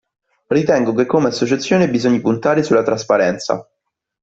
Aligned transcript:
Ritengo 0.47 0.95
che 0.95 1.05
come 1.05 1.27
associazione 1.27 1.87
bisogni 1.87 2.21
puntare 2.21 2.63
sulla 2.63 2.81
trasparenza. 2.81 3.69